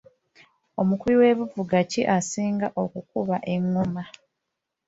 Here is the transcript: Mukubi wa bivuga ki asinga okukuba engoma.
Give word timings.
Mukubi 0.87 1.15
wa 1.21 1.29
bivuga 1.39 1.77
ki 1.91 2.01
asinga 2.17 2.67
okukuba 2.83 3.37
engoma. 3.53 4.03